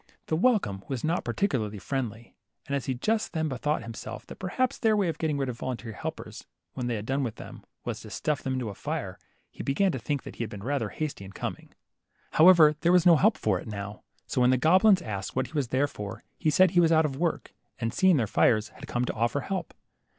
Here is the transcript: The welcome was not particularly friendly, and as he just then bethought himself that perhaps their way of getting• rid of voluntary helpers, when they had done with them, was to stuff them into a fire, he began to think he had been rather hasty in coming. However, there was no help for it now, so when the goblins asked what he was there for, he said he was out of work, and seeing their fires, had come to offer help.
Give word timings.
The 0.25 0.35
welcome 0.35 0.81
was 0.87 1.03
not 1.03 1.23
particularly 1.23 1.77
friendly, 1.77 2.33
and 2.65 2.75
as 2.75 2.85
he 2.87 2.95
just 2.95 3.33
then 3.33 3.47
bethought 3.47 3.83
himself 3.83 4.25
that 4.25 4.37
perhaps 4.39 4.79
their 4.79 4.97
way 4.97 5.09
of 5.09 5.19
getting• 5.19 5.35
rid 5.39 5.47
of 5.47 5.59
voluntary 5.59 5.93
helpers, 5.93 6.47
when 6.73 6.87
they 6.87 6.95
had 6.95 7.05
done 7.05 7.21
with 7.21 7.35
them, 7.35 7.63
was 7.85 7.99
to 8.01 8.09
stuff 8.09 8.41
them 8.41 8.53
into 8.53 8.69
a 8.69 8.73
fire, 8.73 9.19
he 9.51 9.61
began 9.61 9.91
to 9.91 9.99
think 9.99 10.23
he 10.23 10.43
had 10.43 10.49
been 10.49 10.63
rather 10.63 10.89
hasty 10.89 11.23
in 11.23 11.33
coming. 11.33 11.69
However, 12.31 12.73
there 12.81 12.91
was 12.91 13.05
no 13.05 13.15
help 13.15 13.37
for 13.37 13.59
it 13.59 13.67
now, 13.67 14.01
so 14.25 14.41
when 14.41 14.49
the 14.49 14.57
goblins 14.57 15.03
asked 15.03 15.35
what 15.35 15.45
he 15.45 15.53
was 15.53 15.67
there 15.67 15.85
for, 15.87 16.23
he 16.39 16.49
said 16.49 16.71
he 16.71 16.79
was 16.79 16.91
out 16.91 17.05
of 17.05 17.15
work, 17.17 17.53
and 17.77 17.93
seeing 17.93 18.17
their 18.17 18.25
fires, 18.25 18.69
had 18.69 18.87
come 18.87 19.05
to 19.05 19.13
offer 19.13 19.41
help. 19.41 19.71